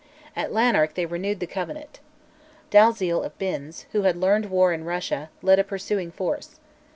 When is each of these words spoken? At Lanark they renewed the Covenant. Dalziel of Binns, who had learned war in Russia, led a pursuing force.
At 0.35 0.51
Lanark 0.51 0.95
they 0.95 1.05
renewed 1.05 1.39
the 1.39 1.45
Covenant. 1.45 1.99
Dalziel 2.71 3.21
of 3.21 3.37
Binns, 3.37 3.85
who 3.91 4.01
had 4.01 4.15
learned 4.17 4.47
war 4.49 4.73
in 4.73 4.83
Russia, 4.83 5.29
led 5.43 5.59
a 5.59 5.63
pursuing 5.63 6.09
force. 6.09 6.59